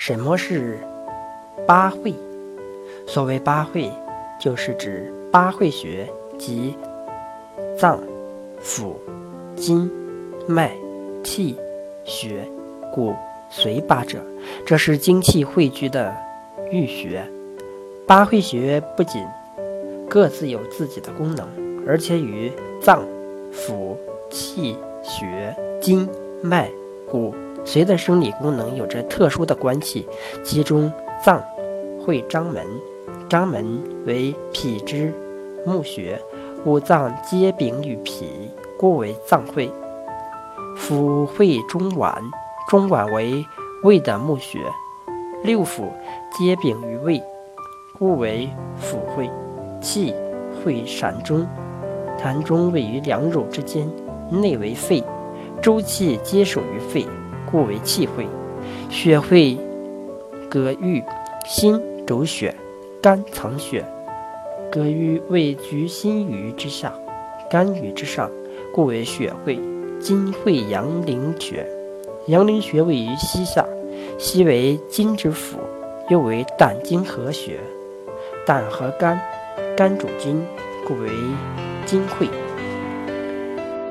[0.00, 0.78] 什么是
[1.66, 2.14] 八会？
[3.06, 3.92] 所谓八会，
[4.40, 6.74] 就是指八会穴即
[7.78, 8.00] 脏、
[8.62, 8.94] 腑、
[9.56, 9.90] 经、
[10.46, 10.72] 脉、
[11.22, 11.54] 气、
[12.06, 12.48] 血、
[12.94, 13.14] 骨、
[13.52, 14.20] 髓八者，
[14.64, 16.16] 这是精气汇聚的
[16.70, 17.22] 玉穴。
[18.06, 19.22] 八会穴不仅
[20.08, 21.46] 各自有自己的功能，
[21.86, 23.04] 而且与脏、
[23.52, 23.94] 腑、
[24.30, 26.08] 气、血、经、
[26.40, 26.70] 脉、
[27.06, 27.34] 骨。
[27.64, 30.06] 髓的生理功能有着特殊的关系，
[30.44, 30.92] 其中
[31.24, 31.42] 脏
[32.04, 32.64] 会章门，
[33.28, 35.12] 章门为脾之
[35.64, 36.20] 募穴，
[36.64, 38.26] 五脏皆禀于脾，
[38.78, 39.70] 故为脏会。
[40.76, 42.14] 腑会中脘，
[42.68, 43.44] 中脘为
[43.82, 44.58] 胃的募穴，
[45.44, 45.84] 六腑
[46.32, 47.22] 皆禀于胃，
[47.98, 48.48] 故为
[48.80, 49.30] 腑会。
[49.82, 50.14] 气
[50.62, 51.46] 会膻中，
[52.22, 53.90] 膻中位于两乳之间，
[54.30, 55.02] 内为肺，
[55.62, 57.06] 周气皆属于肺。
[57.50, 58.26] 故为气会，
[58.88, 59.58] 血会
[60.48, 61.02] 隔郁，
[61.46, 62.54] 心主血，
[63.02, 63.84] 肝藏血，
[64.70, 66.92] 隔郁位居心俞之下，
[67.50, 68.30] 肝俞之上，
[68.72, 69.58] 故为血会。
[70.00, 71.66] 金会阳陵穴，
[72.28, 73.66] 阳陵穴位于膝下，
[74.18, 75.58] 膝为金之府，
[76.08, 77.60] 又为胆经合穴。
[78.46, 79.20] 胆和肝，
[79.76, 80.42] 肝主筋，
[80.88, 81.10] 故为
[81.84, 82.28] 金会。